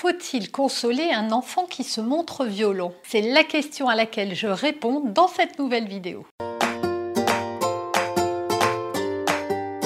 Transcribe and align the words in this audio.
Faut-il 0.00 0.50
consoler 0.50 1.10
un 1.12 1.30
enfant 1.30 1.66
qui 1.66 1.84
se 1.84 2.00
montre 2.00 2.46
violent? 2.46 2.94
C'est 3.02 3.20
la 3.20 3.44
question 3.44 3.86
à 3.86 3.94
laquelle 3.94 4.34
je 4.34 4.46
réponds 4.46 5.00
dans 5.00 5.28
cette 5.28 5.58
nouvelle 5.58 5.86
vidéo. 5.86 6.24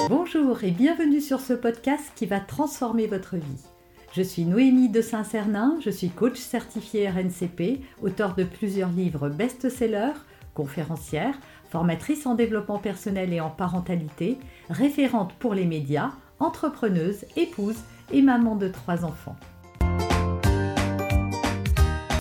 Bonjour 0.08 0.62
et 0.62 0.70
bienvenue 0.70 1.20
sur 1.20 1.40
ce 1.40 1.52
podcast 1.52 2.12
qui 2.14 2.26
va 2.26 2.38
transformer 2.38 3.08
votre 3.08 3.34
vie. 3.34 3.64
Je 4.12 4.22
suis 4.22 4.44
Noémie 4.44 4.88
de 4.88 5.00
Saint-Cernin, 5.00 5.78
je 5.84 5.90
suis 5.90 6.10
coach 6.10 6.38
certifié 6.38 7.10
RNCP, 7.10 7.80
auteur 8.00 8.36
de 8.36 8.44
plusieurs 8.44 8.90
livres 8.90 9.28
best-sellers, 9.28 10.20
conférencière, 10.54 11.34
formatrice 11.70 12.24
en 12.24 12.36
développement 12.36 12.78
personnel 12.78 13.32
et 13.32 13.40
en 13.40 13.50
parentalité, 13.50 14.38
référente 14.70 15.32
pour 15.40 15.54
les 15.54 15.66
médias, 15.66 16.12
entrepreneuse, 16.38 17.24
épouse 17.34 17.78
et 18.12 18.22
maman 18.22 18.54
de 18.54 18.68
trois 18.68 19.04
enfants 19.04 19.34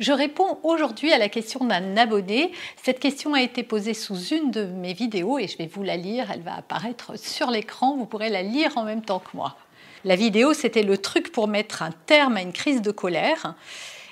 Je 0.00 0.12
réponds 0.12 0.58
aujourd'hui 0.62 1.12
à 1.12 1.18
la 1.18 1.28
question 1.28 1.66
d'un 1.66 1.98
abonné. 1.98 2.52
Cette 2.82 3.00
question 3.00 3.34
a 3.34 3.42
été 3.42 3.62
posée 3.62 3.92
sous 3.92 4.16
une 4.28 4.50
de 4.50 4.64
mes 4.64 4.94
vidéos 4.94 5.38
et 5.38 5.46
je 5.46 5.58
vais 5.58 5.66
vous 5.66 5.82
la 5.82 5.98
lire. 5.98 6.30
Elle 6.32 6.40
va 6.40 6.56
apparaître 6.56 7.18
sur 7.18 7.50
l'écran. 7.50 7.98
Vous 7.98 8.06
pourrez 8.06 8.30
la 8.30 8.40
lire 8.40 8.78
en 8.78 8.84
même 8.84 9.02
temps 9.02 9.18
que 9.18 9.36
moi. 9.36 9.58
La 10.06 10.16
vidéo, 10.16 10.54
c'était 10.54 10.82
le 10.82 10.96
truc 10.96 11.30
pour 11.30 11.48
mettre 11.48 11.82
un 11.82 11.90
terme 12.06 12.38
à 12.38 12.40
une 12.40 12.54
crise 12.54 12.80
de 12.80 12.90
colère. 12.90 13.54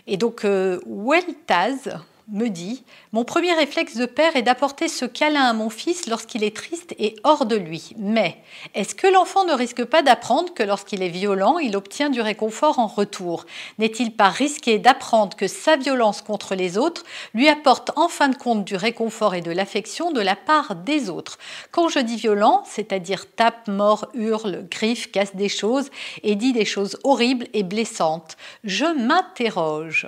Et 0.07 0.19
donc, 0.19 0.45
euh, 0.45 0.79
Weltaz, 0.87 1.89
me 2.31 2.49
dit 2.49 2.85
Mon 3.13 3.25
premier 3.25 3.53
réflexe 3.55 3.97
de 3.97 4.07
père 4.07 4.37
est 4.37 4.43
d'apporter 4.43 4.89
ce 4.89 5.05
câlin 5.05 5.45
à 5.45 5.53
mon 5.53 5.71
fils 5.71 6.07
lorsqu'il 6.07 6.45
est 6.45 6.55
triste 6.55 6.95
et 6.99 7.17
hors 7.25 7.47
de 7.47 7.57
lui. 7.57 7.95
Mais 7.97 8.37
est-ce 8.75 8.95
que 8.95 9.07
l'enfant 9.07 9.45
ne 9.45 9.53
risque 9.53 9.85
pas 9.85 10.03
d'apprendre 10.03 10.53
que 10.53 10.63
lorsqu'il 10.63 11.03
est 11.03 11.09
violent, 11.09 11.59
il 11.59 11.77
obtient 11.77 12.11
du 12.11 12.21
réconfort 12.21 12.79
en 12.79 12.87
retour? 12.87 13.47
N'est-il 13.79 14.13
pas 14.15 14.29
risqué 14.29 14.79
d'apprendre 14.79 15.37
que 15.37 15.47
sa 15.47 15.77
violence 15.77 16.23
contre 16.23 16.55
les 16.55 16.77
autres 16.77 17.05
lui 17.35 17.49
apporte 17.49 17.91
en 17.97 18.09
fin 18.09 18.29
de 18.29 18.37
compte 18.37 18.65
du 18.65 18.77
réconfort 18.77 19.35
et 19.35 19.41
de 19.41 19.51
l'affection 19.51 20.13
de 20.13 20.21
la 20.21 20.37
part 20.37 20.75
des 20.75 21.09
autres? 21.09 21.39
Quand 21.71 21.89
je 21.89 21.99
dis 21.99 22.17
violent, 22.17 22.63
c'est-à-dire 22.67 23.25
tape, 23.35 23.69
mord, 23.69 24.07
hurle, 24.15 24.67
griffe, 24.71 25.11
casse 25.11 25.35
des 25.35 25.49
choses 25.49 25.91
et 26.23 26.35
dit 26.35 26.53
des 26.53 26.65
choses 26.65 26.99
horribles 27.05 27.47
et 27.55 27.63
blessantes, 27.63 28.37
je 28.65 28.85
m'interroge. 28.85 30.07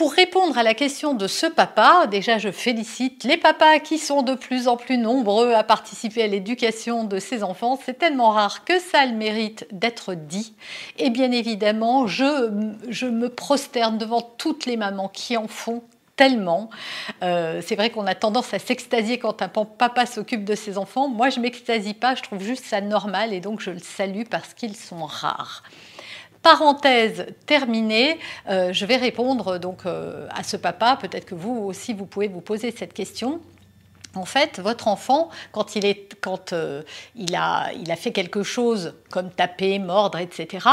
Pour 0.00 0.14
répondre 0.14 0.56
à 0.56 0.62
la 0.62 0.72
question 0.72 1.12
de 1.12 1.26
ce 1.26 1.44
papa, 1.44 2.06
déjà 2.10 2.38
je 2.38 2.50
félicite 2.50 3.22
les 3.24 3.36
papas 3.36 3.80
qui 3.80 3.98
sont 3.98 4.22
de 4.22 4.32
plus 4.32 4.66
en 4.66 4.78
plus 4.78 4.96
nombreux 4.96 5.52
à 5.52 5.62
participer 5.62 6.22
à 6.22 6.26
l'éducation 6.26 7.04
de 7.04 7.18
ses 7.18 7.42
enfants. 7.42 7.78
C'est 7.84 7.98
tellement 7.98 8.30
rare 8.30 8.64
que 8.64 8.78
ça 8.78 9.04
le 9.04 9.12
mérite 9.12 9.66
d'être 9.72 10.14
dit. 10.14 10.54
Et 10.96 11.10
bien 11.10 11.30
évidemment, 11.32 12.06
je, 12.06 12.50
je 12.88 13.04
me 13.04 13.28
prosterne 13.28 13.98
devant 13.98 14.22
toutes 14.22 14.64
les 14.64 14.78
mamans 14.78 15.10
qui 15.10 15.36
en 15.36 15.48
font 15.48 15.82
tellement. 16.16 16.70
Euh, 17.22 17.60
c'est 17.62 17.76
vrai 17.76 17.90
qu'on 17.90 18.06
a 18.06 18.14
tendance 18.14 18.54
à 18.54 18.58
s'extasier 18.58 19.18
quand 19.18 19.42
un 19.42 19.48
papa 19.48 20.06
s'occupe 20.06 20.46
de 20.46 20.54
ses 20.54 20.78
enfants. 20.78 21.08
Moi, 21.08 21.28
je 21.28 21.40
m'extasie 21.40 21.92
pas, 21.92 22.14
je 22.14 22.22
trouve 22.22 22.42
juste 22.42 22.64
ça 22.64 22.80
normal 22.80 23.34
et 23.34 23.40
donc 23.40 23.60
je 23.60 23.70
le 23.70 23.78
salue 23.78 24.22
parce 24.30 24.54
qu'ils 24.54 24.76
sont 24.76 25.04
rares. 25.04 25.62
Parenthèse 26.42 27.26
terminée, 27.44 28.18
euh, 28.48 28.72
je 28.72 28.86
vais 28.86 28.96
répondre 28.96 29.58
donc 29.58 29.84
euh, 29.84 30.26
à 30.34 30.42
ce 30.42 30.56
papa. 30.56 30.96
Peut-être 30.98 31.26
que 31.26 31.34
vous 31.34 31.54
aussi 31.66 31.92
vous 31.92 32.06
pouvez 32.06 32.28
vous 32.28 32.40
poser 32.40 32.70
cette 32.70 32.94
question. 32.94 33.40
En 34.16 34.24
fait, 34.24 34.58
votre 34.58 34.88
enfant, 34.88 35.28
quand, 35.52 35.76
il, 35.76 35.84
est, 35.84 36.16
quand 36.20 36.52
euh, 36.52 36.82
il, 37.14 37.36
a, 37.36 37.70
il, 37.74 37.92
a, 37.92 37.96
fait 37.96 38.10
quelque 38.10 38.42
chose 38.42 38.94
comme 39.10 39.30
taper, 39.30 39.78
mordre, 39.78 40.18
etc., 40.18 40.66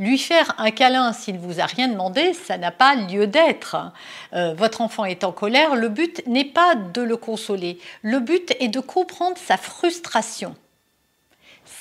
lui 0.00 0.18
faire 0.18 0.54
un 0.58 0.72
câlin 0.72 1.12
s'il 1.12 1.36
ne 1.36 1.40
vous 1.40 1.60
a 1.60 1.66
rien 1.66 1.86
demandé, 1.86 2.32
ça 2.32 2.58
n'a 2.58 2.72
pas 2.72 2.96
lieu 2.96 3.28
d'être. 3.28 3.76
votre 4.32 4.80
enfant 4.80 5.04
est 5.04 5.22
en 5.22 5.30
colère, 5.30 5.76
le 5.76 5.88
but 5.88 6.26
n'est 6.26 6.44
pas 6.44 6.74
de 6.74 7.02
le 7.02 7.16
consoler, 7.16 7.78
le 8.02 8.18
but 8.18 8.56
est 8.58 8.68
de 8.68 8.80
comprendre 8.80 9.36
sa 9.38 9.56
frustration. 9.56 10.56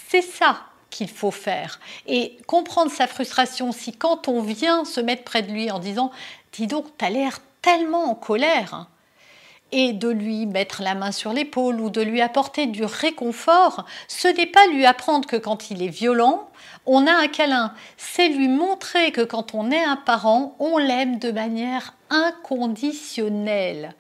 C'est 0.10 0.22
ça 0.22 0.69
qu'il 0.90 1.10
faut 1.10 1.32
faire. 1.32 1.80
Et 2.08 2.38
comprendre 2.48 2.92
sa 2.92 3.08
frustration, 3.08 3.72
si 3.72 3.94
quand 3.94 4.28
on 4.28 4.42
vient 4.42 4.86
se 4.86 5.02
mettre 5.02 5.24
près 5.24 5.42
de 5.42 5.52
lui 5.52 5.72
en 5.72 5.80
disant 5.80 6.12
Dis 6.54 6.68
donc, 6.68 6.86
t'as 6.98 7.10
l'air 7.10 7.40
tellement 7.62 8.10
en 8.10 8.16
colère, 8.16 8.74
hein, 8.74 8.88
et 9.72 9.94
de 9.94 10.10
lui 10.10 10.46
mettre 10.46 10.82
la 10.82 10.96
main 10.96 11.12
sur 11.12 11.34
l'épaule 11.34 11.80
ou 11.80 11.90
de 11.90 12.02
lui 12.02 12.22
apporter 12.22 12.66
du 12.66 12.84
réconfort, 12.84 13.86
ce 14.08 14.28
n'est 14.28 14.48
pas 14.48 14.66
lui 14.68 14.86
apprendre 14.86 15.28
que 15.28 15.36
quand 15.36 15.70
il 15.70 15.84
est 15.84 15.90
violent, 15.90 16.50
on 16.86 17.06
a 17.06 17.12
un 17.12 17.28
câlin, 17.28 17.74
c'est 17.98 18.30
lui 18.30 18.48
montrer 18.48 19.12
que 19.12 19.22
quand 19.22 19.54
on 19.54 19.70
est 19.70 19.84
un 19.84 19.98
parent, 19.98 20.56
on 20.60 20.78
l'aime 20.78 21.20
de 21.20 21.32
manière 21.32 21.94
inconditionnelle. 22.10 23.94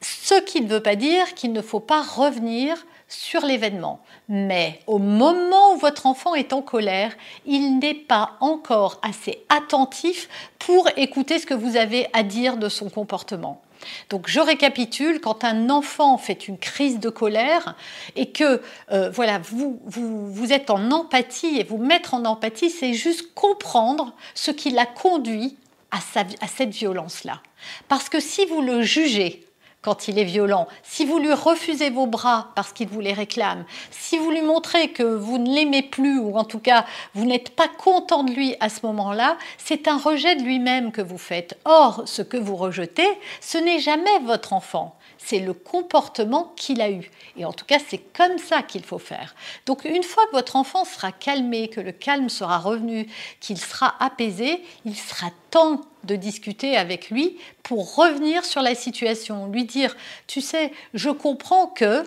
Ce 0.00 0.34
qui 0.40 0.60
ne 0.60 0.68
veut 0.68 0.82
pas 0.82 0.96
dire 0.96 1.34
qu'il 1.34 1.52
ne 1.52 1.62
faut 1.62 1.80
pas 1.80 2.02
revenir 2.02 2.84
sur 3.08 3.44
l'événement. 3.44 4.00
Mais 4.28 4.80
au 4.86 4.98
moment 4.98 5.74
où 5.74 5.78
votre 5.78 6.06
enfant 6.06 6.34
est 6.34 6.52
en 6.52 6.62
colère, 6.62 7.12
il 7.46 7.78
n'est 7.78 7.94
pas 7.94 8.32
encore 8.40 8.98
assez 9.02 9.44
attentif 9.48 10.28
pour 10.58 10.88
écouter 10.96 11.38
ce 11.38 11.46
que 11.46 11.54
vous 11.54 11.76
avez 11.76 12.08
à 12.12 12.22
dire 12.22 12.56
de 12.56 12.68
son 12.68 12.90
comportement. 12.90 13.62
Donc 14.10 14.28
je 14.28 14.40
récapitule, 14.40 15.20
quand 15.20 15.44
un 15.44 15.70
enfant 15.70 16.18
fait 16.18 16.48
une 16.48 16.58
crise 16.58 16.98
de 16.98 17.08
colère 17.08 17.76
et 18.16 18.30
que 18.30 18.60
euh, 18.90 19.10
voilà, 19.10 19.38
vous, 19.38 19.80
vous, 19.84 20.52
êtes 20.52 20.70
en 20.70 20.90
empathie 20.90 21.58
et 21.58 21.62
vous 21.62 21.78
mettre 21.78 22.14
en 22.14 22.24
empathie, 22.24 22.70
c'est 22.70 22.94
juste 22.94 23.34
comprendre 23.34 24.14
ce 24.34 24.50
qui 24.50 24.70
l'a 24.70 24.86
conduit 24.86 25.56
à, 25.90 25.98
à 26.18 26.48
cette 26.48 26.70
violence-là. 26.70 27.40
Parce 27.88 28.08
que 28.08 28.18
si 28.18 28.44
vous 28.46 28.62
le 28.62 28.82
jugez 28.82 29.45
quand 29.86 30.08
il 30.08 30.18
est 30.18 30.24
violent, 30.24 30.66
si 30.82 31.06
vous 31.06 31.20
lui 31.20 31.32
refusez 31.32 31.90
vos 31.90 32.08
bras 32.08 32.48
parce 32.56 32.72
qu'il 32.72 32.88
vous 32.88 33.00
les 33.00 33.12
réclame, 33.12 33.64
si 33.92 34.18
vous 34.18 34.32
lui 34.32 34.42
montrez 34.42 34.88
que 34.88 35.04
vous 35.04 35.38
ne 35.38 35.48
l'aimez 35.54 35.82
plus 35.82 36.18
ou 36.18 36.36
en 36.36 36.42
tout 36.42 36.58
cas 36.58 36.84
vous 37.14 37.24
n'êtes 37.24 37.50
pas 37.50 37.68
content 37.68 38.24
de 38.24 38.32
lui 38.32 38.56
à 38.58 38.68
ce 38.68 38.84
moment-là, 38.84 39.38
c'est 39.58 39.86
un 39.86 39.96
rejet 39.96 40.34
de 40.34 40.42
lui-même 40.42 40.90
que 40.90 41.02
vous 41.02 41.18
faites. 41.18 41.56
Or, 41.64 42.02
ce 42.04 42.22
que 42.22 42.36
vous 42.36 42.56
rejetez, 42.56 43.06
ce 43.40 43.58
n'est 43.58 43.78
jamais 43.78 44.18
votre 44.24 44.52
enfant, 44.52 44.96
c'est 45.18 45.38
le 45.38 45.52
comportement 45.52 46.52
qu'il 46.56 46.80
a 46.80 46.90
eu. 46.90 47.10
Et 47.36 47.44
en 47.44 47.52
tout 47.52 47.64
cas, 47.64 47.78
c'est 47.78 47.98
comme 47.98 48.38
ça 48.38 48.62
qu'il 48.62 48.82
faut 48.82 48.98
faire. 48.98 49.34
Donc 49.66 49.84
une 49.84 50.02
fois 50.02 50.24
que 50.26 50.32
votre 50.32 50.56
enfant 50.56 50.84
sera 50.84 51.12
calmé, 51.12 51.68
que 51.68 51.80
le 51.80 51.92
calme 51.92 52.28
sera 52.28 52.58
revenu, 52.58 53.06
qu'il 53.40 53.58
sera 53.58 53.94
apaisé, 54.02 54.62
il 54.84 54.96
sera 54.96 55.28
temps 55.50 55.80
de 56.04 56.16
discuter 56.16 56.76
avec 56.76 57.10
lui 57.10 57.38
pour 57.62 57.96
revenir 57.96 58.44
sur 58.44 58.62
la 58.62 58.74
situation, 58.74 59.48
lui 59.48 59.64
dire, 59.64 59.96
tu 60.26 60.40
sais, 60.40 60.72
je 60.94 61.10
comprends 61.10 61.66
que 61.66 62.04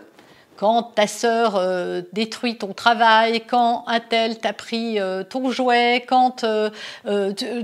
quand 0.59 0.84
ta 0.84 1.08
sœur 1.08 1.56
euh, 1.56 2.02
détruit 2.12 2.58
ton 2.58 2.74
travail, 2.74 3.44
quand 3.47 3.86
un 3.88 4.02
tel 4.02 4.40
t'a 4.40 4.52
pris 4.52 5.00
euh, 5.00 5.24
ton 5.24 5.52
jouet, 5.52 6.03
quand 6.06 6.44
euh, 6.44 6.70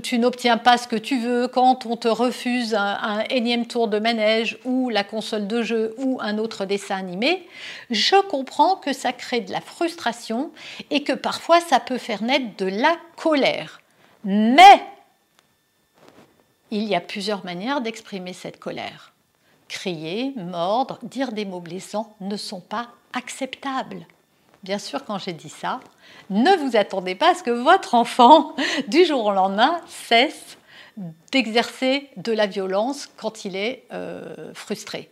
tu, 0.01 0.17
n'obtiens 0.17 0.55
pas 0.55 0.77
ce 0.77 0.87
que 0.87 0.95
tu 0.95 1.19
veux, 1.19 1.49
quand 1.49 1.85
on 1.85 1.97
te 1.97 2.07
refuse 2.07 2.73
un, 2.73 2.97
un, 3.01 3.19
énième 3.29 3.67
tour 3.67 3.89
de 3.89 3.99
manège 3.99 4.57
ou 4.63 4.89
la 4.89 5.03
console 5.03 5.45
de 5.45 5.61
jeu 5.61 5.93
ou 5.97 6.19
un 6.21 6.37
autre 6.37 6.63
dessin 6.63 6.95
animé, 6.95 7.45
je 7.89 8.15
comprends 8.29 8.77
que 8.77 8.93
ça 8.93 9.11
crée 9.11 9.41
de 9.41 9.51
la 9.51 9.59
frustration 9.59 10.51
et 10.89 11.03
que 11.03 11.11
parfois 11.11 11.59
ça 11.59 11.81
peut 11.81 11.97
faire 11.97 12.23
naître 12.23 12.55
de 12.57 12.67
la 12.67 12.95
colère. 13.17 13.81
Mais 14.23 14.81
il 16.71 16.83
y 16.83 16.95
a 16.95 17.01
plusieurs 17.01 17.43
manières 17.43 17.81
d'exprimer 17.81 18.31
cette 18.31 18.57
colère. 18.57 19.14
Crier, 19.67 20.33
mordre, 20.35 20.99
dire 21.03 21.31
des 21.31 21.45
mots 21.45 21.59
blessants 21.59 22.15
ne 22.21 22.37
sont 22.37 22.61
pas 22.61 22.89
acceptables. 23.13 24.05
Bien 24.63 24.79
sûr, 24.79 25.05
quand 25.05 25.19
j'ai 25.19 25.33
dit 25.33 25.49
ça, 25.49 25.79
ne 26.29 26.55
vous 26.57 26.75
attendez 26.75 27.15
pas 27.15 27.31
à 27.31 27.35
ce 27.35 27.43
que 27.43 27.51
votre 27.51 27.93
enfant, 27.93 28.55
du 28.87 29.05
jour 29.05 29.25
au 29.25 29.31
lendemain, 29.31 29.79
cesse 29.87 30.57
d'exercer 31.31 32.09
de 32.17 32.31
la 32.31 32.47
violence 32.47 33.07
quand 33.17 33.45
il 33.45 33.55
est 33.55 33.83
euh, 33.91 34.53
frustré. 34.53 35.09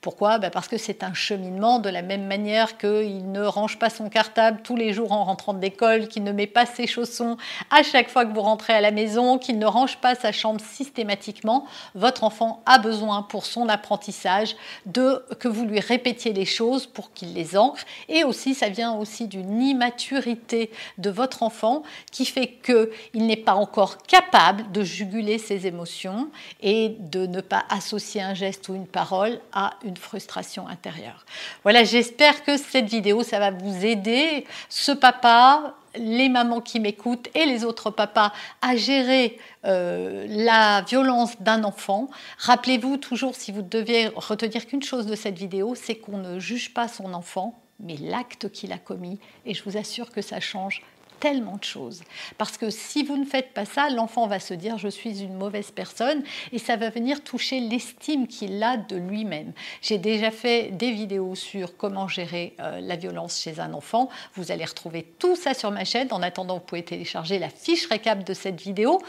Pourquoi? 0.00 0.38
Ben, 0.38 0.50
Parce 0.50 0.66
que 0.66 0.78
c'est 0.78 1.02
un 1.02 1.12
cheminement 1.12 1.78
de 1.78 1.90
la 1.90 2.00
même 2.00 2.26
manière 2.26 2.78
qu'il 2.78 3.30
ne 3.30 3.42
range 3.42 3.78
pas 3.78 3.90
son 3.90 4.08
cartable 4.08 4.60
tous 4.64 4.74
les 4.74 4.94
jours 4.94 5.12
en 5.12 5.24
rentrant 5.24 5.52
de 5.52 5.60
l'école, 5.60 6.08
qu'il 6.08 6.24
ne 6.24 6.32
met 6.32 6.46
pas 6.46 6.64
ses 6.64 6.86
chaussons 6.86 7.36
à 7.70 7.82
chaque 7.82 8.08
fois 8.08 8.24
que 8.24 8.32
vous 8.32 8.40
rentrez 8.40 8.72
à 8.72 8.80
la 8.80 8.92
maison, 8.92 9.36
qu'il 9.36 9.58
ne 9.58 9.66
range 9.66 9.98
pas 9.98 10.14
sa 10.14 10.32
chambre 10.32 10.60
systématiquement. 10.62 11.66
Votre 11.94 12.24
enfant 12.24 12.62
a 12.64 12.78
besoin 12.78 13.22
pour 13.22 13.44
son 13.44 13.68
apprentissage 13.68 14.56
de 14.86 15.22
que 15.38 15.48
vous 15.48 15.66
lui 15.66 15.80
répétiez 15.80 16.32
les 16.32 16.46
choses 16.46 16.86
pour 16.86 17.12
qu'il 17.12 17.34
les 17.34 17.58
ancre. 17.58 17.84
Et 18.08 18.24
aussi, 18.24 18.54
ça 18.54 18.70
vient 18.70 18.94
aussi 18.94 19.26
d'une 19.26 19.60
immaturité 19.60 20.70
de 20.96 21.10
votre 21.10 21.42
enfant 21.42 21.82
qui 22.10 22.24
fait 22.24 22.58
qu'il 22.64 23.26
n'est 23.26 23.36
pas 23.36 23.54
encore 23.54 23.98
capable 23.98 24.72
de 24.72 24.82
juguler 24.82 25.36
ses 25.36 25.66
émotions 25.66 26.30
et 26.62 26.96
de 26.98 27.26
ne 27.26 27.42
pas 27.42 27.64
associer 27.68 28.22
un 28.22 28.32
geste 28.32 28.70
ou 28.70 28.74
une 28.74 28.86
parole 28.86 29.40
à 29.52 29.74
une 29.84 29.89
frustration 29.96 30.68
intérieure. 30.68 31.24
Voilà, 31.62 31.84
j'espère 31.84 32.44
que 32.44 32.56
cette 32.56 32.86
vidéo, 32.86 33.22
ça 33.22 33.38
va 33.38 33.50
vous 33.50 33.84
aider, 33.84 34.46
ce 34.68 34.92
papa, 34.92 35.74
les 35.96 36.28
mamans 36.28 36.60
qui 36.60 36.80
m'écoutent 36.80 37.28
et 37.34 37.46
les 37.46 37.64
autres 37.64 37.90
papas 37.90 38.32
à 38.62 38.76
gérer 38.76 39.38
euh, 39.64 40.26
la 40.28 40.82
violence 40.82 41.40
d'un 41.40 41.64
enfant. 41.64 42.08
Rappelez-vous 42.38 42.96
toujours, 42.96 43.34
si 43.34 43.52
vous 43.52 43.62
deviez 43.62 44.08
retenir 44.14 44.66
qu'une 44.66 44.82
chose 44.82 45.06
de 45.06 45.16
cette 45.16 45.38
vidéo, 45.38 45.74
c'est 45.74 45.96
qu'on 45.96 46.18
ne 46.18 46.38
juge 46.38 46.72
pas 46.72 46.88
son 46.88 47.12
enfant, 47.14 47.58
mais 47.80 47.96
l'acte 47.96 48.50
qu'il 48.50 48.72
a 48.72 48.78
commis. 48.78 49.18
Et 49.46 49.54
je 49.54 49.64
vous 49.64 49.76
assure 49.76 50.10
que 50.10 50.22
ça 50.22 50.40
change 50.40 50.82
tellement 51.20 51.56
de 51.56 51.64
choses. 51.64 52.02
Parce 52.38 52.56
que 52.56 52.70
si 52.70 53.04
vous 53.04 53.16
ne 53.16 53.24
faites 53.24 53.52
pas 53.52 53.64
ça, 53.64 53.90
l'enfant 53.90 54.26
va 54.26 54.40
se 54.40 54.54
dire 54.54 54.78
je 54.78 54.88
suis 54.88 55.22
une 55.22 55.34
mauvaise 55.34 55.70
personne 55.70 56.22
et 56.52 56.58
ça 56.58 56.76
va 56.76 56.90
venir 56.90 57.22
toucher 57.22 57.60
l'estime 57.60 58.26
qu'il 58.26 58.62
a 58.62 58.76
de 58.76 58.96
lui-même. 58.96 59.52
J'ai 59.82 59.98
déjà 59.98 60.30
fait 60.30 60.70
des 60.72 60.90
vidéos 60.90 61.34
sur 61.34 61.76
comment 61.76 62.08
gérer 62.08 62.54
euh, 62.60 62.80
la 62.80 62.96
violence 62.96 63.40
chez 63.40 63.60
un 63.60 63.72
enfant. 63.74 64.08
Vous 64.34 64.50
allez 64.50 64.64
retrouver 64.64 65.06
tout 65.18 65.36
ça 65.36 65.54
sur 65.54 65.70
ma 65.70 65.84
chaîne. 65.84 66.08
En 66.10 66.22
attendant, 66.22 66.54
vous 66.54 66.64
pouvez 66.64 66.84
télécharger 66.84 67.38
la 67.38 67.50
fiche 67.50 67.86
récap 67.86 68.24
de 68.24 68.34
cette 68.34 68.60
vidéo. 68.60 69.00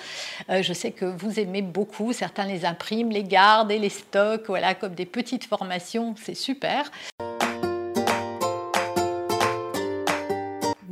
Euh, 0.50 0.62
je 0.62 0.74
sais 0.74 0.92
que 0.92 1.06
vous 1.06 1.40
aimez 1.40 1.62
beaucoup. 1.62 2.14
Certains 2.14 2.46
les 2.46 2.66
impriment, 2.66 3.12
les 3.12 3.24
gardent 3.24 3.72
et 3.72 3.80
les 3.80 3.90
stockent, 3.90 4.48
voilà, 4.48 4.76
comme 4.76 4.94
des 4.94 5.06
petites 5.06 5.46
formations. 5.46 6.16
C'est 6.22 6.36
super. 6.36 6.92